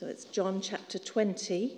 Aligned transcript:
So 0.00 0.06
it's 0.06 0.24
John 0.24 0.62
chapter 0.62 0.98
20. 0.98 1.76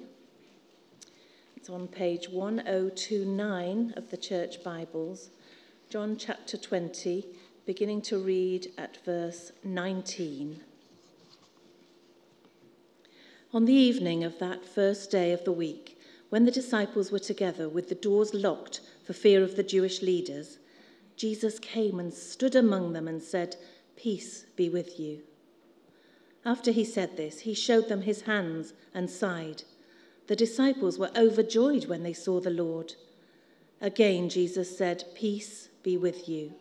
It's 1.57 1.69
on 1.69 1.89
page 1.89 2.29
1029 2.29 3.95
of 3.97 4.11
the 4.13 4.17
Church 4.17 4.63
Bibles. 4.63 5.31
John 5.91 6.17
chapter 6.17 6.57
20, 6.57 7.27
beginning 7.67 8.01
to 8.03 8.19
read 8.21 8.71
at 8.79 9.05
verse 9.05 9.51
19. 9.65 10.61
On 13.53 13.65
the 13.65 13.73
evening 13.73 14.23
of 14.23 14.39
that 14.39 14.65
first 14.65 15.11
day 15.11 15.33
of 15.33 15.43
the 15.43 15.51
week, 15.51 15.99
when 16.29 16.45
the 16.45 16.53
disciples 16.53 17.11
were 17.11 17.19
together 17.19 17.69
with 17.69 17.89
the 17.89 17.97
doors 17.97 18.33
locked 18.33 18.83
for 19.05 19.15
fear 19.15 19.43
of 19.43 19.57
the 19.57 19.65
Jewish 19.65 20.01
leaders, 20.01 20.59
Jesus 21.17 21.59
came 21.59 21.99
and 21.99 22.15
stood 22.15 22.55
among 22.55 22.93
them 22.93 23.09
and 23.09 23.21
said, 23.21 23.57
Peace 23.97 24.47
be 24.55 24.69
with 24.69 25.01
you. 25.01 25.23
After 26.45 26.73
he 26.73 26.85
said 26.85 27.17
this, 27.17 27.41
he 27.41 27.55
showed 27.55 27.89
them 27.89 28.03
his 28.03 28.23
hands 28.23 28.75
and 28.93 29.09
side. 29.09 29.63
The 30.27 30.37
disciples 30.37 30.99
were 30.99 31.11
overjoyed 31.17 31.87
when 31.87 32.03
they 32.03 32.13
saw 32.13 32.41
the 32.41 32.51
Lord. 32.51 32.95
Again, 33.81 34.29
Jesus 34.29 34.77
said, 34.77 35.05
Peace 35.15 35.69
be 35.83 35.97
with 35.97 36.29
you. 36.29 36.55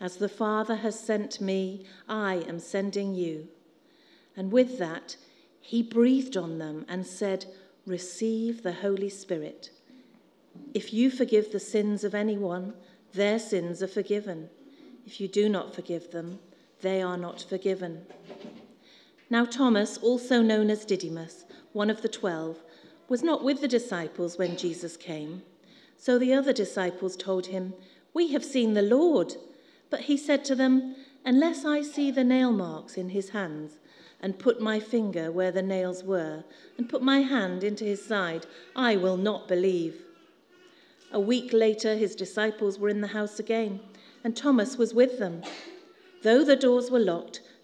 As 0.00 0.16
the 0.16 0.28
Father 0.28 0.76
has 0.76 0.98
sent 0.98 1.40
me, 1.40 1.84
I 2.08 2.36
am 2.48 2.58
sending 2.58 3.14
you. 3.14 3.48
And 4.36 4.50
with 4.50 4.78
that, 4.78 5.16
he 5.60 5.82
breathed 5.82 6.36
on 6.36 6.58
them 6.58 6.86
and 6.88 7.06
said, 7.06 7.44
Receive 7.86 8.62
the 8.62 8.72
Holy 8.72 9.10
Spirit. 9.10 9.70
If 10.72 10.92
you 10.92 11.10
forgive 11.10 11.52
the 11.52 11.60
sins 11.60 12.04
of 12.04 12.14
anyone, 12.14 12.74
their 13.12 13.38
sins 13.38 13.82
are 13.82 13.88
forgiven. 13.88 14.48
If 15.06 15.20
you 15.20 15.28
do 15.28 15.48
not 15.48 15.74
forgive 15.74 16.10
them, 16.10 16.38
they 16.80 17.02
are 17.02 17.16
not 17.16 17.42
forgiven. 17.42 18.06
Now, 19.32 19.44
Thomas, 19.44 19.96
also 19.98 20.42
known 20.42 20.70
as 20.70 20.84
Didymus, 20.84 21.44
one 21.72 21.88
of 21.88 22.02
the 22.02 22.08
twelve, 22.08 22.64
was 23.08 23.22
not 23.22 23.44
with 23.44 23.60
the 23.60 23.68
disciples 23.68 24.36
when 24.36 24.56
Jesus 24.56 24.96
came. 24.96 25.42
So 25.96 26.18
the 26.18 26.34
other 26.34 26.52
disciples 26.52 27.16
told 27.16 27.46
him, 27.46 27.74
We 28.12 28.32
have 28.32 28.44
seen 28.44 28.74
the 28.74 28.82
Lord. 28.82 29.36
But 29.88 30.00
he 30.02 30.16
said 30.16 30.44
to 30.46 30.56
them, 30.56 30.96
Unless 31.24 31.64
I 31.64 31.82
see 31.82 32.10
the 32.10 32.24
nail 32.24 32.50
marks 32.50 32.96
in 32.96 33.10
his 33.10 33.30
hands, 33.30 33.78
and 34.20 34.38
put 34.38 34.60
my 34.60 34.80
finger 34.80 35.30
where 35.30 35.52
the 35.52 35.62
nails 35.62 36.02
were, 36.02 36.42
and 36.76 36.88
put 36.88 37.02
my 37.02 37.20
hand 37.20 37.62
into 37.62 37.84
his 37.84 38.04
side, 38.04 38.46
I 38.74 38.96
will 38.96 39.16
not 39.16 39.46
believe. 39.46 40.02
A 41.12 41.20
week 41.20 41.52
later, 41.52 41.94
his 41.94 42.16
disciples 42.16 42.78
were 42.78 42.88
in 42.88 43.00
the 43.00 43.08
house 43.08 43.38
again, 43.38 43.80
and 44.24 44.36
Thomas 44.36 44.76
was 44.76 44.92
with 44.92 45.18
them. 45.18 45.42
Though 46.22 46.44
the 46.44 46.56
doors 46.56 46.90
were 46.90 46.98
locked, 46.98 47.42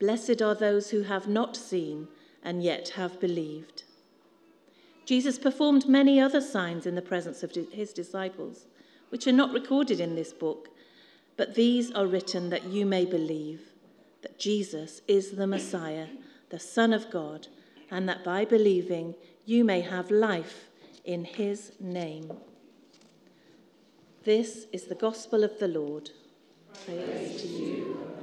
Blessed 0.00 0.40
are 0.40 0.54
those 0.54 0.90
who 0.90 1.02
have 1.02 1.28
not 1.28 1.56
seen 1.56 2.08
and 2.42 2.62
yet 2.62 2.88
have 2.90 3.20
believed. 3.20 3.84
Jesus 5.04 5.38
performed 5.38 5.88
many 5.88 6.18
other 6.18 6.40
signs 6.40 6.86
in 6.86 6.94
the 6.94 7.02
presence 7.02 7.42
of 7.42 7.52
his 7.52 7.92
disciples, 7.92 8.66
which 9.10 9.26
are 9.26 9.32
not 9.32 9.52
recorded 9.52 10.00
in 10.00 10.14
this 10.14 10.32
book, 10.32 10.70
but 11.36 11.54
these 11.54 11.92
are 11.92 12.06
written 12.06 12.48
that 12.48 12.64
you 12.64 12.86
may 12.86 13.04
believe 13.04 13.60
that 14.22 14.38
Jesus 14.38 15.02
is 15.06 15.32
the 15.32 15.46
Messiah, 15.46 16.06
the 16.48 16.58
Son 16.58 16.92
of 16.92 17.10
God, 17.10 17.48
and 17.90 18.08
that 18.08 18.24
by 18.24 18.44
believing 18.44 19.14
you 19.44 19.64
may 19.64 19.80
have 19.80 20.10
life 20.10 20.68
in 21.04 21.24
his 21.24 21.72
name. 21.80 22.32
This 24.24 24.66
is 24.72 24.84
the 24.84 24.94
gospel 24.94 25.44
of 25.44 25.58
the 25.58 25.68
Lord. 25.68 26.10
Praise 26.86 27.42
to 27.42 27.48
you. 27.48 28.19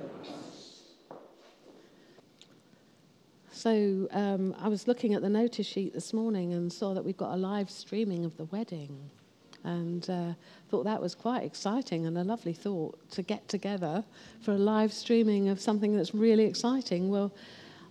So 3.58 4.08
um, 4.12 4.56
I 4.60 4.68
was 4.68 4.88
looking 4.88 5.16
at 5.16 5.24
the 5.24 5.30
notice 5.30 5.66
sheet 5.66 5.92
this 5.92 6.14
morning 6.14 6.54
and 6.54 6.72
saw 6.72 6.94
that 6.94 7.04
we've 7.04 7.18
got 7.18 7.34
a 7.34 7.38
live 7.38 7.72
streaming 7.72 8.24
of 8.24 8.38
the 8.38 8.46
wedding. 8.46 9.10
And 9.64 10.08
uh, 10.12 10.34
thought 10.70 10.84
that 10.84 11.02
was 11.02 11.16
quite 11.16 11.42
exciting 11.42 12.06
and 12.06 12.16
a 12.20 12.24
lovely 12.24 12.54
thought 12.54 13.00
to 13.10 13.24
get 13.24 13.48
together 13.48 14.04
for 14.42 14.52
a 14.52 14.60
live 14.60 14.94
streaming 14.94 15.50
of 15.50 15.60
something 15.60 15.98
that's 15.98 16.14
really 16.14 16.46
exciting. 16.46 17.10
Well, 17.10 17.34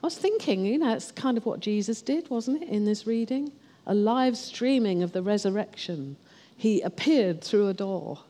I 0.05 0.07
was 0.07 0.17
thinking, 0.17 0.65
you 0.65 0.79
know, 0.79 0.95
it's 0.95 1.11
kind 1.11 1.37
of 1.37 1.45
what 1.45 1.59
Jesus 1.59 2.01
did, 2.01 2.31
wasn't 2.31 2.63
it, 2.63 2.69
in 2.69 2.85
this 2.85 3.05
reading? 3.05 3.51
A 3.89 3.95
live 3.95 4.37
streaming 4.37 5.03
of 5.03 5.11
the 5.11 5.23
resurrection. 5.23 6.17
He 6.57 6.81
appeared 6.81 7.43
through 7.43 7.67
a 7.67 7.75
door 7.75 8.21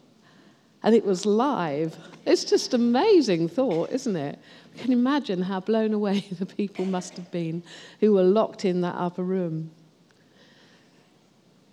and 0.87 0.95
it 0.95 1.05
was 1.05 1.27
live. 1.27 1.97
It's 2.25 2.45
just 2.45 2.73
amazing 2.73 3.49
thought, 3.49 3.91
isn't 3.91 4.15
it? 4.15 4.39
You 4.73 4.83
can 4.85 4.93
imagine 4.93 5.43
how 5.43 5.59
blown 5.59 5.93
away 5.93 6.21
the 6.39 6.47
people 6.47 6.85
must 6.85 7.17
have 7.17 7.29
been 7.33 7.65
who 7.99 8.13
were 8.13 8.23
locked 8.23 8.65
in 8.65 8.83
that 8.83 8.95
upper 8.95 9.25
room. 9.25 9.73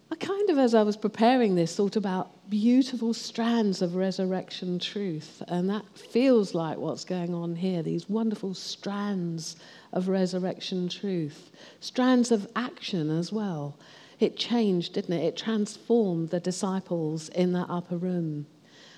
I 0.09 0.15
kind 0.15 0.49
of, 0.49 0.57
as 0.57 0.73
I 0.73 0.81
was 0.81 0.97
preparing 0.97 1.53
this, 1.53 1.75
thought 1.75 1.95
about 1.95 2.49
beautiful 2.49 3.13
strands 3.13 3.83
of 3.83 3.95
resurrection 3.95 4.79
truth, 4.79 5.43
and 5.47 5.69
that 5.69 5.85
feels 5.95 6.55
like 6.55 6.79
what's 6.79 7.05
going 7.05 7.35
on 7.35 7.55
here 7.55 7.83
these 7.83 8.09
wonderful 8.09 8.55
strands 8.55 9.57
of 9.91 10.07
resurrection 10.07 10.89
truth, 10.89 11.51
strands 11.81 12.31
of 12.31 12.47
action 12.55 13.11
as 13.11 13.31
well. 13.31 13.77
It 14.19 14.37
changed, 14.37 14.93
didn't 14.93 15.13
it? 15.13 15.23
It 15.23 15.37
transformed 15.37 16.29
the 16.29 16.39
disciples 16.39 17.29
in 17.29 17.53
that 17.53 17.67
upper 17.69 17.97
room. 17.97 18.47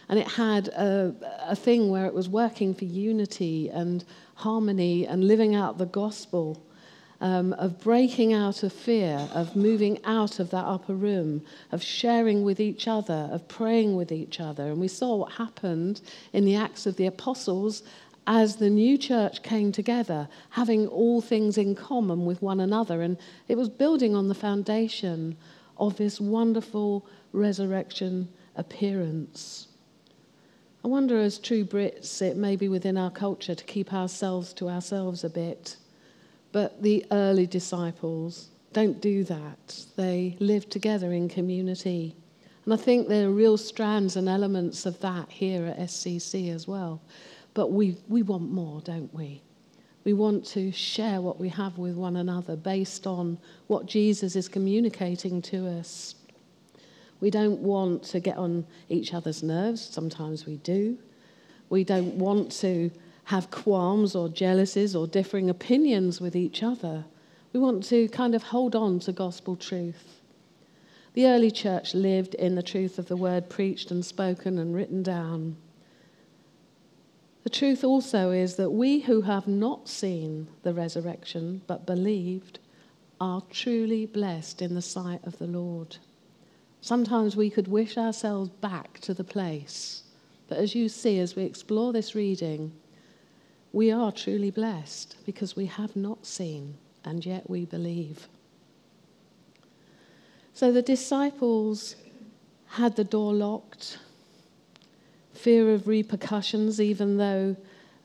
And 0.09 0.19
it 0.19 0.27
had 0.27 0.67
a, 0.69 1.15
a 1.47 1.55
thing 1.55 1.89
where 1.89 2.05
it 2.05 2.13
was 2.13 2.29
working 2.29 2.73
for 2.73 2.85
unity 2.85 3.69
and 3.69 4.03
harmony 4.35 5.07
and 5.07 5.27
living 5.27 5.55
out 5.55 5.77
the 5.77 5.85
gospel. 5.85 6.61
Um, 7.21 7.53
of 7.53 7.79
breaking 7.79 8.33
out 8.33 8.61
of 8.61 8.73
fear, 8.73 9.29
of 9.33 9.55
moving 9.55 10.03
out 10.03 10.37
of 10.39 10.51
that 10.51 10.65
upper 10.65 10.93
room, 10.93 11.43
of 11.71 11.81
sharing 11.81 12.43
with 12.43 12.59
each 12.59 12.89
other, 12.89 13.29
of 13.31 13.47
praying 13.47 13.95
with 13.95 14.11
each 14.11 14.41
other. 14.41 14.67
And 14.69 14.81
we 14.81 14.89
saw 14.89 15.15
what 15.15 15.31
happened 15.31 16.01
in 16.33 16.43
the 16.43 16.57
Acts 16.57 16.85
of 16.85 16.97
the 16.97 17.05
Apostles 17.05 17.83
as 18.27 18.57
the 18.57 18.69
new 18.69 18.97
church 18.97 19.43
came 19.43 19.71
together, 19.71 20.27
having 20.49 20.87
all 20.87 21.21
things 21.21 21.57
in 21.57 21.75
common 21.75 22.25
with 22.25 22.41
one 22.41 22.59
another. 22.59 23.01
And 23.01 23.17
it 23.47 23.57
was 23.57 23.69
building 23.69 24.15
on 24.15 24.27
the 24.27 24.35
foundation 24.35 25.37
of 25.77 25.97
this 25.97 26.19
wonderful 26.19 27.05
resurrection 27.31 28.27
appearance. 28.55 29.67
I 30.85 30.87
wonder, 30.87 31.19
as 31.19 31.39
true 31.39 31.65
Brits, 31.65 32.21
it 32.21 32.37
may 32.37 32.55
be 32.55 32.69
within 32.69 32.95
our 32.95 33.09
culture 33.09 33.55
to 33.55 33.63
keep 33.63 33.91
ourselves 33.91 34.53
to 34.53 34.69
ourselves 34.69 35.23
a 35.23 35.29
bit. 35.31 35.77
But 36.51 36.83
the 36.83 37.03
early 37.09 37.47
disciples 37.47 38.49
don't 38.71 39.01
do 39.01 39.23
that. 39.23 39.83
They 39.95 40.37
live 40.39 40.69
together 40.69 41.11
in 41.11 41.27
community. 41.27 42.15
And 42.65 42.73
I 42.75 42.77
think 42.77 43.07
there 43.07 43.29
are 43.29 43.31
real 43.31 43.57
strands 43.57 44.15
and 44.15 44.29
elements 44.29 44.85
of 44.85 44.99
that 44.99 45.27
here 45.27 45.65
at 45.65 45.79
SCC 45.79 46.53
as 46.53 46.67
well. 46.67 47.01
But 47.55 47.71
we, 47.71 47.97
we 48.07 48.21
want 48.21 48.51
more, 48.51 48.79
don't 48.81 49.11
we? 49.11 49.41
We 50.03 50.13
want 50.13 50.45
to 50.49 50.71
share 50.71 51.19
what 51.19 51.39
we 51.39 51.49
have 51.49 51.79
with 51.79 51.95
one 51.95 52.17
another 52.17 52.55
based 52.55 53.07
on 53.07 53.39
what 53.65 53.87
Jesus 53.87 54.35
is 54.35 54.47
communicating 54.47 55.41
to 55.41 55.67
us. 55.67 56.13
We 57.19 57.29
don't 57.29 57.59
want 57.59 58.03
to 58.03 58.19
get 58.19 58.37
on 58.37 58.65
each 58.89 59.13
other's 59.13 59.41
nerves. 59.41 59.81
Sometimes 59.81 60.45
we 60.45 60.57
do. 60.57 60.97
We 61.69 61.83
don't 61.83 62.15
want 62.15 62.51
to 62.59 62.91
have 63.25 63.49
qualms 63.49 64.15
or 64.15 64.29
jealousies 64.29 64.95
or 64.95 65.07
differing 65.07 65.49
opinions 65.49 66.21
with 66.21 66.35
each 66.35 66.61
other. 66.61 67.05
We 67.53 67.59
want 67.59 67.83
to 67.85 68.07
kind 68.09 68.35
of 68.35 68.43
hold 68.43 68.75
on 68.75 68.99
to 68.99 69.11
gospel 69.11 69.55
truth. 69.55 70.21
The 71.13 71.27
early 71.27 71.49
church 71.49 71.95
lived 71.95 72.35
in 72.35 72.55
the 72.55 72.61
truth 72.61 72.99
of 72.99 73.07
the 73.07 73.15
word 73.15 73.49
preached 73.49 73.89
and 73.89 74.05
spoken 74.05 74.59
and 74.59 74.75
written 74.75 75.01
down. 75.01 75.55
The 77.43 77.49
truth 77.49 77.83
also 77.83 78.31
is 78.31 78.55
that 78.57 78.71
we 78.71 78.99
who 78.99 79.21
have 79.21 79.47
not 79.47 79.87
seen 79.87 80.47
the 80.63 80.73
resurrection 80.73 81.61
but 81.67 81.85
believed 81.85 82.59
are 83.21 83.43
truly 83.49 84.05
blessed 84.05 84.61
in 84.61 84.75
the 84.75 84.81
sight 84.81 85.21
of 85.23 85.37
the 85.37 85.47
Lord. 85.47 85.97
Sometimes 86.85 87.35
we 87.35 87.49
could 87.49 87.67
wish 87.67 87.97
ourselves 87.97 88.51
back 88.61 88.99
to 88.99 89.15
the 89.15 89.23
place. 89.23 90.03
But 90.47 90.59
as 90.59 90.75
you 90.75 90.87
see, 90.87 91.17
as 91.17 91.35
we 91.35 91.41
explore 91.41 91.91
this 91.91 92.13
reading, 92.13 92.73
we 93.73 93.89
are 93.91 94.11
truly 94.11 94.51
blessed 94.51 95.17
because 95.25 95.55
we 95.55 95.65
have 95.65 95.95
not 95.95 96.27
seen 96.27 96.77
and 97.03 97.25
yet 97.25 97.49
we 97.49 97.65
believe. 97.65 98.27
So 100.53 100.71
the 100.71 100.83
disciples 100.83 101.95
had 102.67 102.95
the 102.95 103.03
door 103.03 103.33
locked, 103.33 103.97
fear 105.33 105.73
of 105.73 105.87
repercussions, 105.87 106.79
even 106.79 107.17
though 107.17 107.55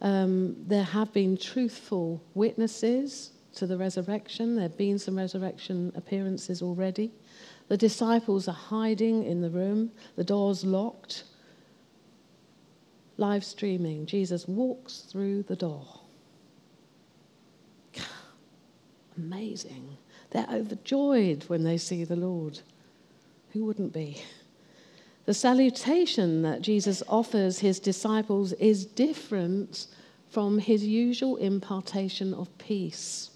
um, 0.00 0.56
there 0.66 0.84
have 0.84 1.12
been 1.12 1.36
truthful 1.36 2.22
witnesses 2.32 3.32
to 3.56 3.66
the 3.66 3.76
resurrection. 3.76 4.54
There 4.54 4.62
have 4.62 4.78
been 4.78 4.98
some 4.98 5.18
resurrection 5.18 5.92
appearances 5.94 6.62
already. 6.62 7.12
The 7.70 7.76
disciples 7.76 8.48
are 8.48 8.52
hiding 8.52 9.22
in 9.22 9.42
the 9.42 9.48
room, 9.48 9.92
the 10.16 10.24
door's 10.24 10.64
locked. 10.64 11.22
Live 13.16 13.44
streaming, 13.44 14.06
Jesus 14.06 14.48
walks 14.48 15.06
through 15.08 15.44
the 15.44 15.54
door. 15.54 16.00
Amazing. 19.16 19.96
They're 20.30 20.48
overjoyed 20.50 21.44
when 21.44 21.62
they 21.62 21.76
see 21.78 22.02
the 22.02 22.16
Lord. 22.16 22.58
Who 23.52 23.64
wouldn't 23.66 23.92
be? 23.92 24.20
The 25.26 25.34
salutation 25.34 26.42
that 26.42 26.62
Jesus 26.62 27.04
offers 27.06 27.60
his 27.60 27.78
disciples 27.78 28.52
is 28.54 28.84
different 28.84 29.86
from 30.28 30.58
his 30.58 30.84
usual 30.84 31.36
impartation 31.36 32.34
of 32.34 32.58
peace. 32.58 33.30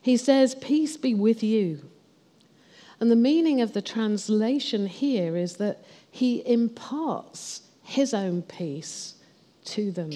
He 0.00 0.16
says, 0.16 0.54
Peace 0.54 0.96
be 0.96 1.12
with 1.12 1.42
you. 1.42 1.90
And 3.02 3.10
the 3.10 3.16
meaning 3.16 3.60
of 3.60 3.72
the 3.72 3.82
translation 3.82 4.86
here 4.86 5.36
is 5.36 5.56
that 5.56 5.82
he 6.08 6.36
imparts 6.46 7.62
his 7.82 8.14
own 8.14 8.42
peace 8.42 9.16
to 9.64 9.90
them. 9.90 10.12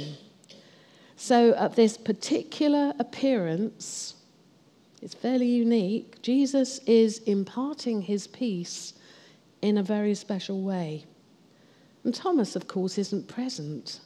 So, 1.16 1.52
at 1.54 1.74
this 1.74 1.96
particular 1.96 2.94
appearance, 3.00 4.14
it's 5.02 5.14
fairly 5.14 5.48
unique. 5.48 6.22
Jesus 6.22 6.78
is 6.86 7.18
imparting 7.26 8.02
his 8.02 8.28
peace 8.28 8.94
in 9.62 9.78
a 9.78 9.82
very 9.82 10.14
special 10.14 10.62
way. 10.62 11.06
And 12.04 12.14
Thomas, 12.14 12.54
of 12.54 12.68
course, 12.68 12.98
isn't 12.98 13.26
present. 13.26 13.98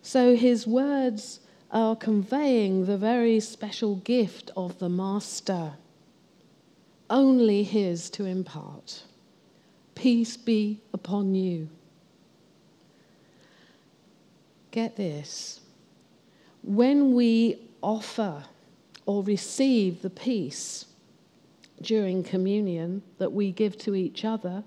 So 0.00 0.34
his 0.36 0.66
words 0.66 1.40
are 1.70 1.96
conveying 1.96 2.86
the 2.86 2.96
very 2.96 3.40
special 3.40 3.96
gift 3.96 4.50
of 4.56 4.78
the 4.78 4.88
Master, 4.88 5.74
only 7.14 7.62
his 7.62 8.10
to 8.10 8.24
impart. 8.24 9.04
Peace 9.94 10.36
be 10.36 10.80
upon 10.92 11.32
you. 11.36 11.68
Get 14.72 14.96
this. 14.96 15.60
When 16.64 17.14
we 17.14 17.60
offer 17.80 18.42
or 19.06 19.22
receive 19.22 20.02
the 20.02 20.10
peace 20.10 20.86
during 21.80 22.24
communion 22.24 23.02
that 23.18 23.32
we 23.32 23.52
give 23.52 23.78
to 23.78 23.94
each 23.94 24.24
other, 24.24 24.64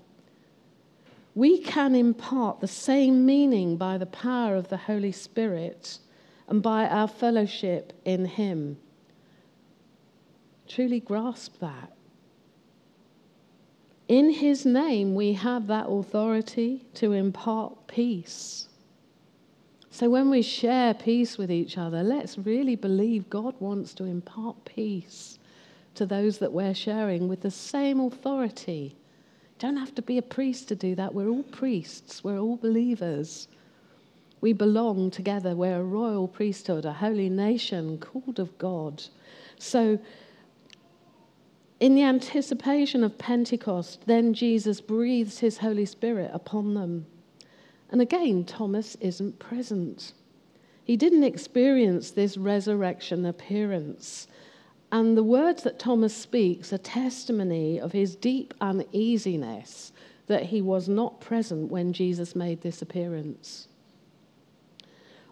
we 1.34 1.58
can 1.58 1.94
impart 1.94 2.60
the 2.60 2.66
same 2.66 3.26
meaning 3.26 3.76
by 3.76 3.98
the 3.98 4.06
power 4.06 4.56
of 4.56 4.68
the 4.68 4.78
Holy 4.78 5.12
Spirit 5.12 5.98
and 6.48 6.62
by 6.62 6.88
our 6.88 7.08
fellowship 7.08 7.92
in 8.06 8.24
Him. 8.24 8.78
Truly 10.66 11.00
grasp 11.00 11.60
that. 11.60 11.97
In 14.08 14.30
His 14.30 14.64
name, 14.64 15.14
we 15.14 15.34
have 15.34 15.66
that 15.66 15.86
authority 15.86 16.86
to 16.94 17.12
impart 17.12 17.86
peace. 17.86 18.68
So 19.90 20.08
when 20.08 20.30
we 20.30 20.40
share 20.40 20.94
peace 20.94 21.36
with 21.36 21.50
each 21.50 21.76
other, 21.76 22.02
let's 22.02 22.38
really 22.38 22.76
believe 22.76 23.28
God 23.28 23.54
wants 23.60 23.92
to 23.94 24.04
impart 24.04 24.64
peace 24.64 25.38
to 25.94 26.06
those 26.06 26.38
that 26.38 26.52
we're 26.52 26.74
sharing 26.74 27.28
with 27.28 27.42
the 27.42 27.50
same 27.50 28.00
authority. 28.00 28.96
Don't 29.58 29.76
have 29.76 29.94
to 29.96 30.02
be 30.02 30.16
a 30.16 30.22
priest 30.22 30.68
to 30.68 30.76
do 30.76 30.94
that. 30.94 31.14
We're 31.14 31.28
all 31.28 31.42
priests, 31.42 32.22
we're 32.24 32.38
all 32.38 32.56
believers. 32.56 33.48
We 34.40 34.52
belong 34.52 35.10
together. 35.10 35.56
We're 35.56 35.80
a 35.80 35.82
royal 35.82 36.28
priesthood, 36.28 36.84
a 36.84 36.92
holy 36.92 37.28
nation 37.28 37.98
called 37.98 38.38
of 38.38 38.56
God. 38.56 39.02
So, 39.58 39.98
in 41.80 41.94
the 41.94 42.02
anticipation 42.02 43.04
of 43.04 43.18
Pentecost, 43.18 44.02
then 44.06 44.34
Jesus 44.34 44.80
breathes 44.80 45.38
his 45.38 45.58
Holy 45.58 45.84
Spirit 45.84 46.30
upon 46.34 46.74
them. 46.74 47.06
And 47.90 48.00
again, 48.00 48.44
Thomas 48.44 48.96
isn't 49.00 49.38
present. 49.38 50.12
He 50.84 50.96
didn't 50.96 51.22
experience 51.22 52.10
this 52.10 52.36
resurrection 52.36 53.24
appearance. 53.24 54.26
And 54.90 55.16
the 55.16 55.22
words 55.22 55.62
that 55.62 55.78
Thomas 55.78 56.16
speaks 56.16 56.72
are 56.72 56.78
testimony 56.78 57.78
of 57.78 57.92
his 57.92 58.16
deep 58.16 58.54
uneasiness 58.60 59.92
that 60.26 60.44
he 60.44 60.60
was 60.60 60.88
not 60.88 61.20
present 61.20 61.70
when 61.70 61.92
Jesus 61.92 62.34
made 62.34 62.60
this 62.62 62.82
appearance. 62.82 63.68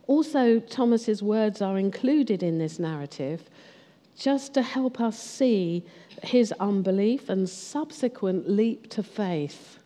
Also, 0.07 0.61
Thomas's 0.61 1.23
words 1.23 1.61
are 1.61 1.79
included 1.79 2.43
in 2.43 2.59
this 2.59 2.79
narrative 2.79 3.51
just 4.17 4.55
to 4.55 4.63
help 4.63 5.01
us 5.01 5.19
see 5.19 5.85
his 6.23 6.53
unbelief 6.59 7.29
and 7.29 7.49
subsequent 7.49 8.49
leap 8.49 8.89
to 8.91 9.03
faith 9.03 9.79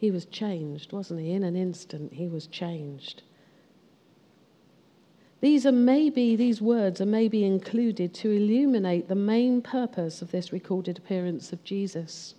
he 0.00 0.10
was 0.10 0.24
changed, 0.24 0.92
wasn't 0.92 1.20
he? 1.20 1.32
In 1.32 1.44
an 1.44 1.54
instant, 1.54 2.14
he 2.14 2.26
was 2.26 2.46
changed. 2.46 3.22
These 5.42 5.66
are 5.66 5.72
maybe, 5.72 6.36
these 6.36 6.62
words 6.62 7.02
are 7.02 7.06
maybe 7.06 7.44
included 7.44 8.14
to 8.14 8.30
illuminate 8.30 9.08
the 9.08 9.14
main 9.14 9.60
purpose 9.60 10.22
of 10.22 10.30
this 10.30 10.54
recorded 10.54 10.96
appearance 10.96 11.52
of 11.52 11.62
Jesus 11.64 12.34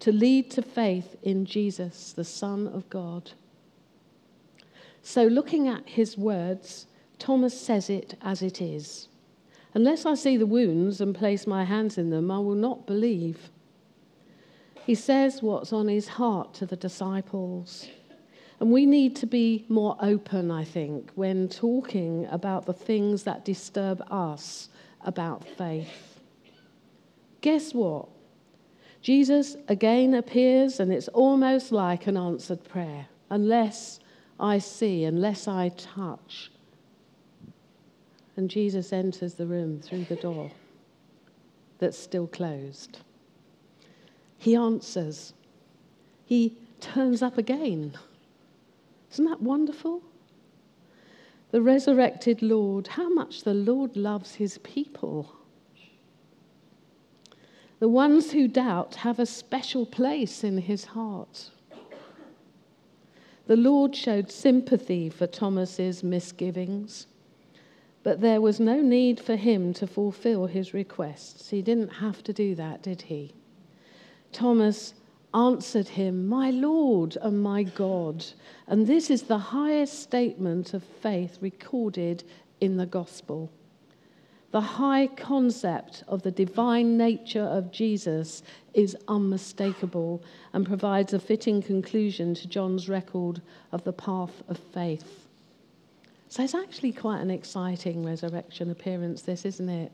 to 0.00 0.12
lead 0.12 0.50
to 0.50 0.60
faith 0.60 1.16
in 1.22 1.46
Jesus, 1.46 2.12
the 2.12 2.24
Son 2.24 2.68
of 2.68 2.88
God. 2.90 3.30
So, 5.02 5.24
looking 5.24 5.68
at 5.68 5.88
his 5.88 6.18
words, 6.18 6.86
Thomas 7.22 7.58
says 7.58 7.88
it 7.88 8.18
as 8.20 8.42
it 8.42 8.60
is. 8.60 9.06
Unless 9.74 10.06
I 10.06 10.14
see 10.14 10.36
the 10.36 10.44
wounds 10.44 11.00
and 11.00 11.14
place 11.14 11.46
my 11.46 11.62
hands 11.62 11.96
in 11.96 12.10
them, 12.10 12.32
I 12.32 12.40
will 12.40 12.56
not 12.56 12.84
believe. 12.84 13.48
He 14.84 14.96
says 14.96 15.40
what's 15.40 15.72
on 15.72 15.86
his 15.86 16.08
heart 16.08 16.52
to 16.54 16.66
the 16.66 16.74
disciples. 16.74 17.86
And 18.58 18.72
we 18.72 18.86
need 18.86 19.14
to 19.16 19.26
be 19.26 19.64
more 19.68 19.96
open, 20.00 20.50
I 20.50 20.64
think, 20.64 21.12
when 21.14 21.48
talking 21.48 22.26
about 22.28 22.66
the 22.66 22.72
things 22.72 23.22
that 23.22 23.44
disturb 23.44 24.02
us 24.10 24.68
about 25.02 25.46
faith. 25.46 26.18
Guess 27.40 27.72
what? 27.72 28.08
Jesus 29.00 29.56
again 29.68 30.14
appears, 30.14 30.80
and 30.80 30.92
it's 30.92 31.08
almost 31.08 31.70
like 31.70 32.08
an 32.08 32.16
answered 32.16 32.64
prayer. 32.64 33.06
Unless 33.30 34.00
I 34.40 34.58
see, 34.58 35.04
unless 35.04 35.46
I 35.46 35.68
touch. 35.68 36.51
And 38.36 38.48
Jesus 38.48 38.92
enters 38.92 39.34
the 39.34 39.46
room 39.46 39.80
through 39.80 40.04
the 40.04 40.16
door 40.16 40.50
that's 41.78 41.98
still 41.98 42.26
closed. 42.26 42.98
He 44.38 44.56
answers. 44.56 45.34
He 46.24 46.56
turns 46.80 47.22
up 47.22 47.38
again. 47.38 47.92
Isn't 49.12 49.26
that 49.26 49.42
wonderful? 49.42 50.02
The 51.50 51.60
resurrected 51.60 52.40
Lord, 52.40 52.86
how 52.86 53.10
much 53.10 53.42
the 53.42 53.52
Lord 53.52 53.96
loves 53.96 54.34
his 54.36 54.58
people. 54.58 55.30
The 57.78 57.88
ones 57.88 58.32
who 58.32 58.48
doubt 58.48 58.94
have 58.96 59.18
a 59.18 59.26
special 59.26 59.84
place 59.84 60.42
in 60.42 60.56
his 60.56 60.84
heart. 60.84 61.50
The 63.46 63.56
Lord 63.56 63.94
showed 63.94 64.30
sympathy 64.30 65.10
for 65.10 65.26
Thomas's 65.26 66.02
misgivings, 66.02 67.06
but 68.02 68.20
there 68.20 68.40
was 68.40 68.58
no 68.58 68.80
need 68.80 69.20
for 69.20 69.36
him 69.36 69.72
to 69.74 69.86
fulfill 69.86 70.46
his 70.46 70.74
requests. 70.74 71.50
He 71.50 71.62
didn't 71.62 71.94
have 71.94 72.22
to 72.24 72.32
do 72.32 72.54
that, 72.56 72.82
did 72.82 73.02
he? 73.02 73.32
Thomas 74.32 74.94
answered 75.34 75.88
him, 75.88 76.26
My 76.26 76.50
Lord 76.50 77.16
and 77.20 77.42
my 77.42 77.62
God. 77.62 78.24
And 78.66 78.86
this 78.86 79.10
is 79.10 79.22
the 79.22 79.38
highest 79.38 80.00
statement 80.00 80.74
of 80.74 80.82
faith 80.82 81.38
recorded 81.40 82.24
in 82.60 82.76
the 82.76 82.86
gospel. 82.86 83.50
The 84.50 84.60
high 84.60 85.06
concept 85.06 86.04
of 86.08 86.22
the 86.22 86.30
divine 86.30 86.98
nature 86.98 87.44
of 87.44 87.72
Jesus 87.72 88.42
is 88.74 88.96
unmistakable 89.08 90.22
and 90.52 90.66
provides 90.66 91.14
a 91.14 91.18
fitting 91.18 91.62
conclusion 91.62 92.34
to 92.34 92.46
John's 92.46 92.88
record 92.88 93.40
of 93.72 93.82
the 93.84 93.94
path 93.94 94.42
of 94.48 94.58
faith. 94.58 95.26
So 96.32 96.42
it's 96.42 96.54
actually 96.54 96.92
quite 96.92 97.20
an 97.20 97.30
exciting 97.30 98.06
resurrection 98.06 98.70
appearance, 98.70 99.20
this, 99.20 99.44
isn't 99.44 99.68
it? 99.68 99.92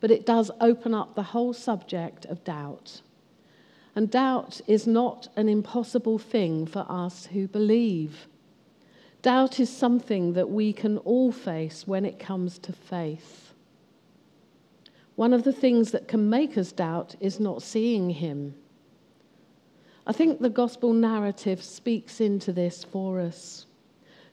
But 0.00 0.10
it 0.10 0.26
does 0.26 0.50
open 0.60 0.92
up 0.92 1.14
the 1.14 1.22
whole 1.22 1.52
subject 1.52 2.24
of 2.24 2.42
doubt. 2.42 3.00
And 3.94 4.10
doubt 4.10 4.60
is 4.66 4.88
not 4.88 5.28
an 5.36 5.48
impossible 5.48 6.18
thing 6.18 6.66
for 6.66 6.84
us 6.88 7.26
who 7.26 7.46
believe. 7.46 8.26
Doubt 9.22 9.60
is 9.60 9.70
something 9.70 10.32
that 10.32 10.50
we 10.50 10.72
can 10.72 10.98
all 10.98 11.30
face 11.30 11.86
when 11.86 12.04
it 12.04 12.18
comes 12.18 12.58
to 12.58 12.72
faith. 12.72 13.52
One 15.14 15.32
of 15.32 15.44
the 15.44 15.52
things 15.52 15.92
that 15.92 16.08
can 16.08 16.28
make 16.28 16.58
us 16.58 16.72
doubt 16.72 17.14
is 17.20 17.38
not 17.38 17.62
seeing 17.62 18.10
Him. 18.10 18.56
I 20.08 20.12
think 20.12 20.40
the 20.40 20.50
gospel 20.50 20.92
narrative 20.92 21.62
speaks 21.62 22.20
into 22.20 22.52
this 22.52 22.82
for 22.82 23.20
us. 23.20 23.66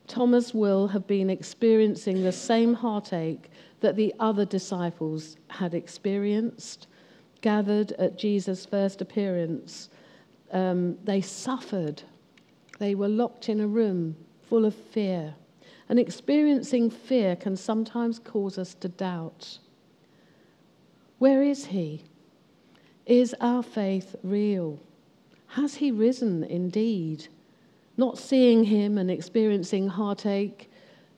Thomas 0.08 0.54
will 0.54 0.88
have 0.88 1.06
been 1.06 1.28
experiencing 1.28 2.22
the 2.24 2.32
same 2.32 2.72
heartache 2.72 3.50
that 3.80 3.94
the 3.94 4.14
other 4.18 4.46
disciples 4.46 5.36
had 5.48 5.74
experienced, 5.74 6.86
gathered 7.42 7.92
at 7.92 8.18
Jesus' 8.18 8.64
first 8.64 9.02
appearance. 9.02 9.90
Um, 10.50 10.96
they 11.04 11.20
suffered. 11.20 12.02
They 12.78 12.94
were 12.94 13.08
locked 13.08 13.50
in 13.50 13.60
a 13.60 13.66
room 13.68 14.16
full 14.48 14.64
of 14.64 14.74
fear. 14.74 15.34
And 15.90 15.98
experiencing 15.98 16.90
fear 16.90 17.36
can 17.36 17.54
sometimes 17.54 18.18
cause 18.18 18.58
us 18.58 18.74
to 18.74 18.88
doubt. 18.88 19.58
Where 21.18 21.42
is 21.42 21.66
he? 21.66 22.04
Is 23.04 23.34
our 23.40 23.62
faith 23.62 24.16
real? 24.22 24.80
Has 25.48 25.76
he 25.76 25.90
risen 25.90 26.44
indeed? 26.44 27.28
Not 27.98 28.16
seeing 28.16 28.62
him 28.62 28.96
and 28.96 29.10
experiencing 29.10 29.88
heartache, 29.88 30.70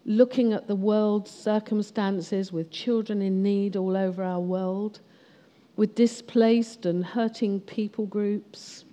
looking 0.06 0.54
at 0.54 0.66
the 0.66 0.74
world's 0.74 1.30
circumstances 1.30 2.52
with 2.52 2.70
children 2.70 3.20
in 3.20 3.42
need 3.42 3.76
all 3.76 3.98
over 3.98 4.24
our 4.24 4.40
world, 4.40 5.00
with 5.76 5.94
displaced 5.94 6.86
and 6.86 7.04
hurting 7.04 7.60
people 7.60 8.06
groups, 8.06 8.86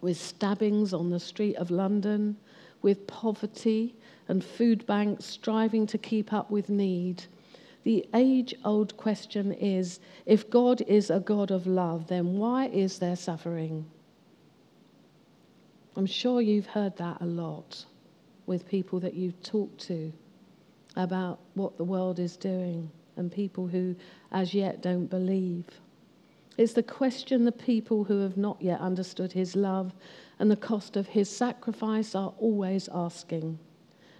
with 0.00 0.16
stabbings 0.16 0.92
on 0.92 1.10
the 1.10 1.20
street 1.20 1.54
of 1.54 1.70
London, 1.70 2.36
with 2.82 3.06
poverty 3.06 3.94
and 4.26 4.44
food 4.44 4.84
banks 4.86 5.24
striving 5.24 5.86
to 5.86 5.98
keep 5.98 6.32
up 6.32 6.50
with 6.50 6.68
need. 6.68 7.22
The 7.84 8.08
age 8.12 8.56
old 8.64 8.96
question 8.96 9.52
is 9.52 10.00
if 10.26 10.50
God 10.50 10.82
is 10.82 11.10
a 11.10 11.20
God 11.20 11.52
of 11.52 11.68
love, 11.68 12.08
then 12.08 12.38
why 12.38 12.66
is 12.66 12.98
there 12.98 13.14
suffering? 13.14 13.86
I'm 15.96 16.06
sure 16.06 16.40
you've 16.40 16.66
heard 16.66 16.96
that 16.98 17.20
a 17.20 17.26
lot 17.26 17.84
with 18.46 18.68
people 18.68 19.00
that 19.00 19.14
you've 19.14 19.42
talked 19.42 19.80
to 19.88 20.12
about 20.96 21.40
what 21.54 21.76
the 21.76 21.84
world 21.84 22.18
is 22.18 22.36
doing 22.36 22.90
and 23.16 23.30
people 23.30 23.66
who 23.66 23.96
as 24.32 24.54
yet 24.54 24.82
don't 24.82 25.06
believe. 25.06 25.66
It's 26.56 26.72
the 26.72 26.82
question 26.82 27.44
the 27.44 27.52
people 27.52 28.04
who 28.04 28.20
have 28.20 28.36
not 28.36 28.60
yet 28.60 28.80
understood 28.80 29.32
his 29.32 29.56
love 29.56 29.92
and 30.38 30.50
the 30.50 30.56
cost 30.56 30.96
of 30.96 31.08
his 31.08 31.28
sacrifice 31.28 32.14
are 32.14 32.32
always 32.38 32.88
asking. 32.92 33.58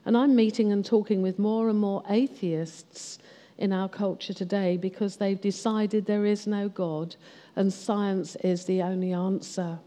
And 0.05 0.17
I'm 0.17 0.35
meeting 0.35 0.73
and 0.73 0.85
talking 0.85 1.23
with 1.23 1.39
more 1.39 1.69
and 1.69 1.79
more 1.79 2.03
atheists 2.09 3.19
in 3.59 3.73
our 3.73 3.89
culture 3.89 4.33
today 4.33 4.77
because 4.77 5.17
they've 5.17 5.41
decided 5.41 6.07
there 6.07 6.25
is 6.27 6.47
no 6.47 6.69
God 6.69 7.15
and 7.57 7.73
science 7.73 8.37
is 8.37 8.65
the 8.65 8.83
only 8.83 9.13
answer. 9.13 9.79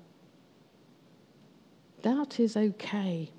Doubt 2.04 2.38
is 2.38 2.58
okay. 2.58 3.32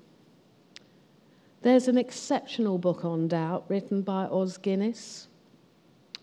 There's 1.61 1.87
an 1.87 1.99
exceptional 1.99 2.79
book 2.79 3.05
on 3.05 3.27
doubt 3.27 3.65
written 3.69 4.01
by 4.01 4.25
Os 4.25 4.57
Guinness. 4.57 5.27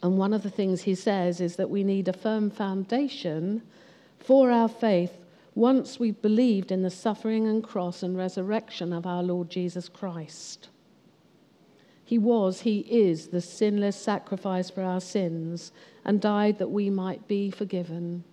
And 0.03 0.19
one 0.19 0.35
of 0.35 0.43
the 0.43 0.51
things 0.51 0.83
he 0.83 0.97
says 0.97 1.41
is 1.41 1.55
that 1.57 1.71
we 1.71 1.85
need 1.85 2.09
a 2.09 2.13
firm 2.13 2.51
foundation 2.51 3.63
for 4.19 4.51
our 4.51 4.69
faith 4.69 5.13
once 5.55 6.01
we've 6.01 6.21
believed 6.21 6.73
in 6.73 6.83
the 6.83 6.91
suffering 6.91 7.47
and 7.47 7.63
cross 7.63 8.03
and 8.03 8.17
resurrection 8.17 8.93
of 8.93 9.07
our 9.07 9.23
Lord 9.23 9.49
Jesus 9.49 9.89
Christ. 9.89 10.69
He 12.05 12.19
was, 12.19 12.63
He 12.63 12.81
is 12.81 13.29
the 13.29 13.41
sinless 13.41 13.97
sacrifice 13.97 14.69
for 14.69 14.83
our 14.83 15.01
sins 15.01 15.71
and 16.05 16.21
died 16.21 16.59
that 16.59 16.71
we 16.71 16.91
might 16.91 17.29
be 17.29 17.53
forgiven. 17.53 18.25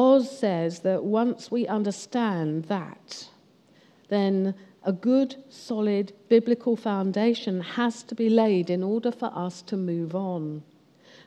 Os 0.00 0.30
says 0.30 0.78
that 0.80 1.02
once 1.02 1.50
we 1.50 1.66
understand 1.66 2.66
that, 2.66 3.28
then 4.08 4.54
a 4.84 4.92
good, 4.92 5.34
solid 5.48 6.12
biblical 6.28 6.76
foundation 6.76 7.60
has 7.60 8.04
to 8.04 8.14
be 8.14 8.30
laid 8.30 8.70
in 8.70 8.84
order 8.84 9.10
for 9.10 9.32
us 9.34 9.60
to 9.62 9.76
move 9.76 10.14
on. 10.14 10.62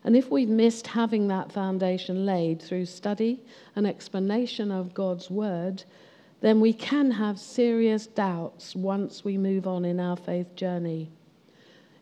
And 0.06 0.16
if 0.16 0.32
we've 0.32 0.48
missed 0.48 0.88
having 0.88 1.28
that 1.28 1.52
foundation 1.52 2.26
laid 2.26 2.62
through 2.62 2.86
study 2.86 3.44
and 3.76 3.86
explanation 3.86 4.72
of 4.72 4.94
God's 4.94 5.30
word, 5.30 5.84
then 6.40 6.62
we 6.62 6.72
can 6.72 7.12
have 7.12 7.38
serious 7.40 8.08
doubts 8.08 8.74
once 8.74 9.26
we 9.26 9.38
move 9.38 9.68
on 9.68 9.84
in 9.84 10.00
our 10.00 10.16
faith 10.16 10.56
journey. 10.56 11.10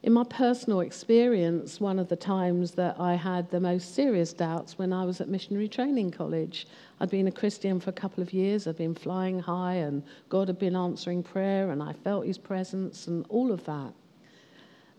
In 0.02 0.14
my 0.14 0.24
personal 0.24 0.80
experience, 0.80 1.82
one 1.82 2.00
of 2.00 2.08
the 2.08 2.16
times 2.16 2.72
that 2.72 2.98
I 3.00 3.16
had 3.16 3.50
the 3.50 3.60
most 3.60 3.96
serious 3.96 4.32
doubts 4.32 4.78
when 4.78 4.94
I 4.94 5.04
was 5.04 5.20
at 5.20 5.28
missionary 5.28 5.68
training 5.68 6.12
college. 6.12 6.68
I'd 7.02 7.10
been 7.10 7.28
a 7.28 7.32
Christian 7.32 7.82
for 7.82 7.90
a 7.90 7.94
couple 7.94 8.24
of 8.24 8.32
years, 8.32 8.66
I'd 8.66 8.78
been 8.78 8.96
flying 8.96 9.40
high, 9.40 9.74
and 9.74 10.04
God 10.30 10.48
had 10.48 10.58
been 10.58 10.76
answering 10.76 11.22
prayer, 11.22 11.72
and 11.72 11.84
I 11.84 11.92
felt 11.92 12.26
His 12.26 12.38
presence 12.38 13.08
and 13.08 13.26
all 13.28 13.52
of 13.52 13.66
that. 13.66 13.94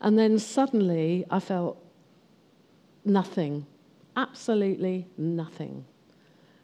And 0.02 0.18
then 0.18 0.38
suddenly 0.38 1.24
I 1.30 1.40
felt 1.40 1.82
nothing, 3.06 3.66
absolutely 4.16 5.06
nothing. 5.16 5.86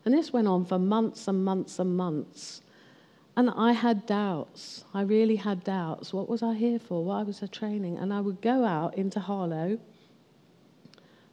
And 0.04 0.12
this 0.12 0.30
went 0.30 0.46
on 0.46 0.66
for 0.66 0.78
months 0.78 1.26
and 1.26 1.42
months 1.42 1.78
and 1.78 1.96
months. 1.96 2.60
And 3.36 3.50
I 3.50 3.72
had 3.72 4.06
doubts. 4.06 4.84
I 4.94 5.02
really 5.02 5.36
had 5.36 5.62
doubts. 5.62 6.12
What 6.12 6.28
was 6.28 6.42
I 6.42 6.54
here 6.54 6.78
for? 6.78 7.04
Why 7.04 7.22
was 7.22 7.42
I 7.42 7.46
training? 7.46 7.98
And 7.98 8.12
I 8.12 8.20
would 8.20 8.40
go 8.40 8.64
out 8.64 8.96
into 8.96 9.20
Harlow 9.20 9.78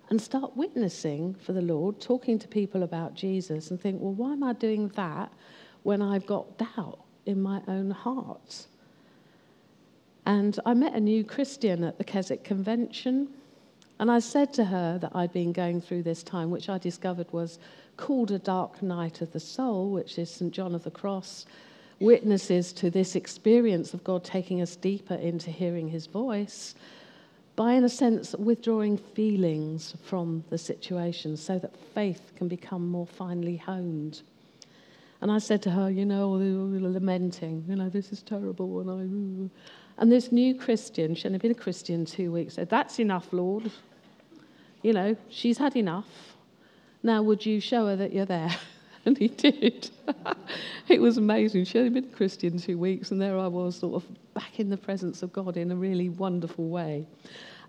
and 0.09 0.21
start 0.21 0.57
witnessing 0.57 1.33
for 1.35 1.53
the 1.53 1.61
Lord, 1.61 2.01
talking 2.01 2.37
to 2.39 2.47
people 2.47 2.83
about 2.83 3.13
Jesus, 3.13 3.71
and 3.71 3.79
think, 3.79 4.01
well, 4.01 4.13
why 4.13 4.33
am 4.33 4.43
I 4.43 4.51
doing 4.51 4.89
that 4.89 5.31
when 5.83 6.01
I've 6.01 6.25
got 6.25 6.57
doubt 6.57 6.99
in 7.25 7.41
my 7.41 7.61
own 7.69 7.89
heart? 7.89 8.67
And 10.25 10.59
I 10.65 10.73
met 10.73 10.93
a 10.93 10.99
new 10.99 11.23
Christian 11.23 11.85
at 11.85 11.97
the 11.97 12.03
Keswick 12.03 12.43
Convention, 12.43 13.29
and 13.99 14.11
I 14.11 14.19
said 14.19 14.53
to 14.55 14.65
her 14.65 14.97
that 14.99 15.15
I'd 15.15 15.31
been 15.31 15.53
going 15.53 15.79
through 15.79 16.03
this 16.03 16.21
time, 16.21 16.51
which 16.51 16.67
I 16.67 16.77
discovered 16.77 17.31
was 17.31 17.59
called 17.95 18.31
a 18.31 18.39
dark 18.39 18.83
night 18.83 19.21
of 19.21 19.31
the 19.31 19.39
soul, 19.39 19.91
which 19.91 20.17
is 20.17 20.29
St. 20.29 20.53
John 20.53 20.75
of 20.75 20.83
the 20.83 20.91
Cross 20.91 21.45
witnesses 22.03 22.73
to 22.73 22.89
this 22.89 23.15
experience 23.15 23.93
of 23.93 24.03
God 24.03 24.23
taking 24.23 24.61
us 24.61 24.75
deeper 24.75 25.15
into 25.15 25.49
hearing 25.49 25.87
his 25.87 26.05
voice 26.05 26.75
by, 27.55 27.73
in 27.73 27.83
a 27.83 27.89
sense, 27.89 28.33
withdrawing 28.35 28.97
feelings 28.97 29.95
from 30.03 30.43
the 30.49 30.57
situation 30.57 31.37
so 31.37 31.59
that 31.59 31.75
faith 31.93 32.31
can 32.35 32.47
become 32.47 32.87
more 32.87 33.07
finely 33.07 33.57
honed. 33.57 34.21
And 35.21 35.31
I 35.31 35.37
said 35.37 35.61
to 35.63 35.71
her, 35.71 35.89
you 35.89 36.05
know, 36.05 36.31
lamenting, 36.31 37.63
you 37.67 37.75
know, 37.75 37.89
this 37.89 38.11
is 38.11 38.21
terrible. 38.21 38.81
And, 38.81 38.89
I, 38.89 40.01
and 40.01 40.11
this 40.11 40.31
new 40.31 40.53
Christian, 40.55 41.15
she 41.15 41.29
had 41.29 41.41
been 41.41 41.51
a 41.51 41.55
Christian 41.55 42.05
two 42.05 42.31
weeks, 42.31 42.55
said, 42.55 42.69
That's 42.69 42.99
enough, 42.99 43.31
Lord. 43.31 43.71
You 44.81 44.91
know, 44.91 45.15
she's 45.29 45.57
had 45.57 45.77
enough. 45.77 46.35
Now, 47.03 47.21
would 47.21 47.45
you 47.45 47.61
show 47.61 47.87
her 47.87 47.95
that 47.95 48.11
you're 48.11 48.25
there? 48.25 48.53
and 49.05 49.17
he 49.17 49.27
did. 49.27 49.89
it 50.87 51.01
was 51.01 51.17
amazing. 51.17 51.65
She 51.65 51.77
had 51.77 51.93
been 51.93 52.05
a 52.05 52.15
Christian 52.15 52.57
two 52.57 52.77
weeks, 52.77 53.11
and 53.11 53.21
there 53.21 53.37
I 53.37 53.47
was, 53.47 53.77
sort 53.77 53.95
of 53.95 54.33
back 54.33 54.59
in 54.59 54.69
the 54.69 54.77
presence 54.77 55.23
of 55.23 55.33
God 55.33 55.57
in 55.57 55.71
a 55.71 55.75
really 55.75 56.09
wonderful 56.09 56.69
way. 56.69 57.07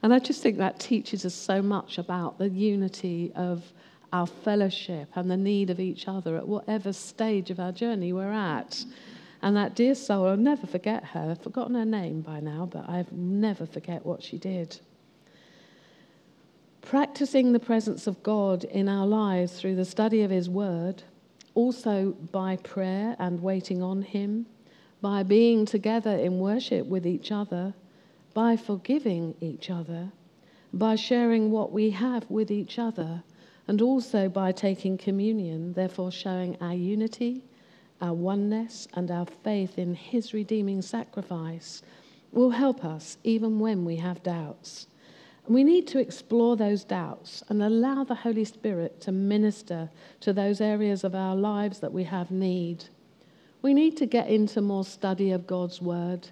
And 0.03 0.13
I 0.13 0.19
just 0.19 0.43
think 0.43 0.59
that 0.59 0.81
teaches 0.81 1.25
us 1.25 1.35
so 1.35 1.63
much 1.63 1.99
about 1.99 2.39
the 2.39 2.49
unity 2.49 3.33
of 3.35 3.65
our 4.13 4.27
fellowship 4.27 5.09
and 5.15 5.31
the 5.31 5.37
need 5.37 5.71
of 5.71 5.81
each 5.81 6.07
other 6.07 6.37
at 6.37 6.47
whatever 6.47 6.93
stage 6.93 7.51
of 7.51 7.59
our 7.59 7.73
journey 7.73 8.13
we're 8.13 8.33
at. 8.33 8.85
And 9.43 9.57
that 9.57 9.75
dear 9.75 9.95
soul, 9.95 10.29
I'll 10.29 10.37
never 10.37 10.67
forget 10.67 11.05
her. 11.05 11.31
I've 11.33 11.43
forgotten 11.43 11.75
her 11.75 11.85
name 11.85 12.21
by 12.21 12.41
now, 12.41 12.69
but 12.71 12.89
I've 12.89 13.13
never 13.13 13.67
forget 13.67 14.05
what 14.07 14.23
she 14.23 14.39
did. 14.39 14.79
Practicing 16.81 17.53
the 17.53 17.59
presence 17.59 18.07
of 18.07 18.23
God 18.23 18.65
in 18.65 18.89
our 18.89 19.07
lives 19.07 19.59
through 19.59 19.77
the 19.77 19.85
study 19.85 20.23
of 20.23 20.31
His 20.31 20.49
Word 20.49 21.03
also 21.55 22.13
by 22.33 22.57
prayer 22.57 23.17
and 23.19 23.43
waiting 23.43 23.83
on 23.83 24.03
Him, 24.03 24.47
by 25.01 25.23
being 25.23 25.67
together 25.67 26.17
in 26.17 26.39
worship 26.39 26.87
with 26.87 27.07
each 27.07 27.31
other, 27.31 27.75
by 28.33 28.57
forgiving 28.57 29.35
each 29.41 29.71
other, 29.71 30.13
by 30.73 30.97
sharing 30.97 31.51
what 31.51 31.73
we 31.73 31.91
have 31.91 32.29
with 32.31 32.51
each 32.51 32.79
other, 32.79 33.23
and 33.69 33.81
also 33.81 34.29
by 34.29 34.53
taking 34.53 34.99
communion, 34.99 35.73
therefore 35.73 36.11
showing 36.11 36.57
our 36.61 36.75
unity, 36.75 37.43
our 38.01 38.13
oneness, 38.13 38.89
and 38.95 39.11
our 39.11 39.27
faith 39.43 39.79
in 39.79 39.95
His 39.95 40.35
redeeming 40.35 40.83
sacrifice, 40.83 41.83
will 42.33 42.51
help 42.51 42.85
us 42.85 43.17
even 43.23 43.61
when 43.61 43.85
we 43.85 43.97
have 43.97 44.23
doubts. 44.23 44.87
And 45.47 45.55
we 45.55 45.65
need 45.65 45.87
to 45.89 45.99
explore 45.99 46.57
those 46.57 46.85
doubts 46.85 47.43
and 47.49 47.63
allow 47.63 48.05
the 48.05 48.15
Holy 48.15 48.45
Spirit 48.45 49.01
to 49.03 49.13
minister 49.13 49.91
to 50.21 50.33
those 50.33 50.61
areas 50.61 51.05
of 51.05 51.15
our 51.15 51.37
lives 51.37 51.81
that 51.81 51.93
we 51.93 52.05
have 52.05 52.31
need. 52.31 52.85
We 53.63 53.75
need 53.75 53.97
to 53.99 54.07
get 54.07 54.29
into 54.29 54.61
more 54.61 54.85
study 54.85 55.33
of 55.33 55.47
God's 55.47 55.83
Word 55.83 56.29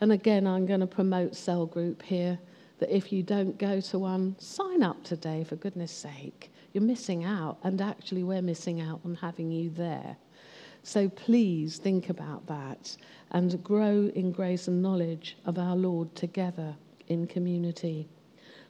And 0.00 0.12
again, 0.12 0.46
I'm 0.46 0.66
going 0.66 0.80
to 0.80 0.86
promote 0.86 1.34
cell 1.34 1.66
group 1.66 2.02
here 2.02 2.38
that 2.78 2.94
if 2.94 3.12
you 3.12 3.22
don't 3.22 3.56
go 3.58 3.80
to 3.80 3.98
one, 3.98 4.36
sign 4.38 4.82
up 4.82 5.02
today, 5.02 5.44
for 5.44 5.56
goodness 5.56 5.92
sake. 5.92 6.50
You're 6.72 6.84
missing 6.84 7.24
out, 7.24 7.58
and 7.62 7.80
actually, 7.80 8.22
we're 8.22 8.42
missing 8.42 8.82
out 8.82 9.00
on 9.04 9.14
having 9.14 9.50
you 9.50 9.70
there. 9.70 10.16
So 10.82 11.08
please 11.08 11.78
think 11.78 12.10
about 12.10 12.46
that 12.46 12.96
and 13.30 13.62
grow 13.64 14.10
in 14.14 14.30
grace 14.30 14.68
and 14.68 14.82
knowledge 14.82 15.36
of 15.46 15.58
our 15.58 15.74
Lord 15.74 16.14
together 16.14 16.76
in 17.08 17.26
community. 17.26 18.08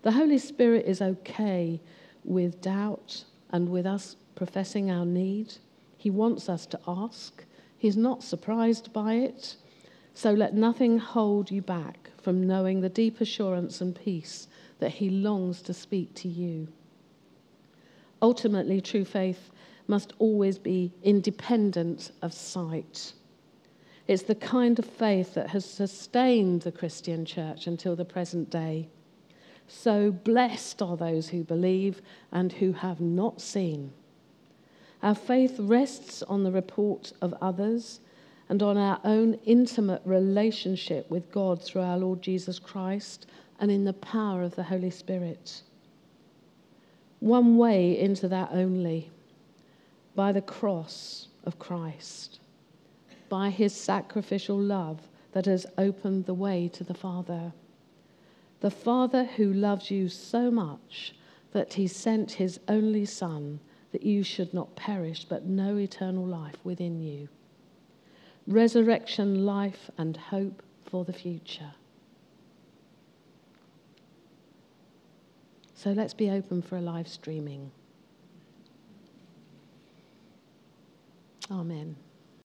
The 0.06 0.12
Holy 0.12 0.38
Spirit 0.38 0.86
is 0.86 1.02
okay 1.02 1.80
with 2.22 2.60
doubt 2.60 3.24
and 3.50 3.68
with 3.68 3.86
us 3.86 4.14
professing 4.36 4.88
our 4.88 5.04
need. 5.04 5.54
He 5.96 6.10
wants 6.10 6.48
us 6.48 6.64
to 6.66 6.80
ask. 6.86 7.44
He's 7.76 7.96
not 7.96 8.22
surprised 8.22 8.92
by 8.92 9.14
it. 9.14 9.56
So 10.14 10.30
let 10.30 10.54
nothing 10.54 11.00
hold 11.00 11.50
you 11.50 11.60
back 11.60 12.10
from 12.22 12.46
knowing 12.46 12.80
the 12.80 12.88
deep 12.88 13.20
assurance 13.20 13.80
and 13.80 13.96
peace 13.96 14.46
that 14.78 14.92
He 14.92 15.10
longs 15.10 15.60
to 15.62 15.74
speak 15.74 16.14
to 16.14 16.28
you. 16.28 16.68
Ultimately, 18.22 18.80
true 18.80 19.04
faith 19.04 19.50
must 19.88 20.12
always 20.20 20.56
be 20.56 20.92
independent 21.02 22.12
of 22.22 22.32
sight. 22.32 23.12
It's 24.06 24.22
the 24.22 24.36
kind 24.36 24.78
of 24.78 24.84
faith 24.84 25.34
that 25.34 25.50
has 25.50 25.64
sustained 25.64 26.62
the 26.62 26.70
Christian 26.70 27.24
church 27.24 27.66
until 27.66 27.96
the 27.96 28.04
present 28.04 28.50
day. 28.50 28.88
So 29.68 30.10
blessed 30.12 30.80
are 30.82 30.96
those 30.96 31.28
who 31.28 31.42
believe 31.42 32.00
and 32.30 32.52
who 32.52 32.72
have 32.72 33.00
not 33.00 33.40
seen. 33.40 33.92
Our 35.02 35.14
faith 35.14 35.56
rests 35.58 36.22
on 36.22 36.44
the 36.44 36.52
report 36.52 37.12
of 37.20 37.34
others 37.40 38.00
and 38.48 38.62
on 38.62 38.76
our 38.76 39.00
own 39.04 39.34
intimate 39.44 40.02
relationship 40.04 41.10
with 41.10 41.30
God 41.32 41.62
through 41.62 41.82
our 41.82 41.98
Lord 41.98 42.22
Jesus 42.22 42.58
Christ 42.58 43.26
and 43.58 43.70
in 43.70 43.84
the 43.84 43.92
power 43.92 44.42
of 44.42 44.54
the 44.54 44.62
Holy 44.62 44.90
Spirit. 44.90 45.62
One 47.20 47.56
way 47.56 47.98
into 47.98 48.28
that 48.28 48.50
only 48.52 49.10
by 50.14 50.32
the 50.32 50.42
cross 50.42 51.28
of 51.44 51.58
Christ, 51.58 52.40
by 53.28 53.50
his 53.50 53.74
sacrificial 53.74 54.58
love 54.58 55.00
that 55.32 55.46
has 55.46 55.66
opened 55.76 56.26
the 56.26 56.34
way 56.34 56.68
to 56.68 56.84
the 56.84 56.94
Father. 56.94 57.52
The 58.66 58.70
Father 58.72 59.22
who 59.22 59.52
loves 59.52 59.92
you 59.92 60.08
so 60.08 60.50
much 60.50 61.14
that 61.52 61.74
he 61.74 61.86
sent 61.86 62.32
his 62.32 62.58
only 62.66 63.04
Son 63.04 63.60
that 63.92 64.02
you 64.02 64.24
should 64.24 64.52
not 64.52 64.74
perish 64.74 65.24
but 65.24 65.44
know 65.44 65.76
eternal 65.76 66.26
life 66.26 66.56
within 66.64 67.00
you. 67.00 67.28
Resurrection, 68.44 69.46
life, 69.46 69.88
and 69.96 70.16
hope 70.16 70.64
for 70.84 71.04
the 71.04 71.12
future. 71.12 71.74
So 75.76 75.92
let's 75.92 76.14
be 76.14 76.28
open 76.28 76.60
for 76.60 76.76
a 76.76 76.80
live 76.80 77.06
streaming. 77.06 77.70
Amen. 81.52 81.94